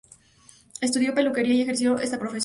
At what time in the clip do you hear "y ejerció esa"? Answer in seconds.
1.53-2.17